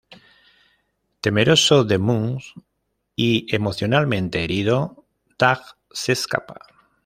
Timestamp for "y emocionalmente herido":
3.15-5.05